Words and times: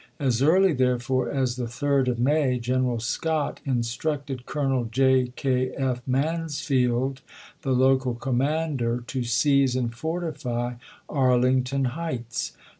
As 0.19 0.41
early, 0.41 0.73
therefore, 0.73 1.29
as 1.29 1.57
the 1.57 1.65
3d 1.65 2.07
of 2.07 2.17
1861. 2.17 2.23
May, 2.23 2.59
Greneral 2.89 3.01
Scott 3.03 3.59
instructed 3.67 4.47
Colonel 4.47 4.85
J. 4.85 5.31
K. 5.35 5.69
F. 5.77 6.01
Mansfield, 6.07 7.21
the 7.61 7.73
local 7.73 8.15
commander, 8.15 9.03
to 9.05 9.23
seize 9.23 9.75
and 9.75 9.93
fortify 9.93 10.73
Arlington 11.07 11.85
Heights. 11.93 12.53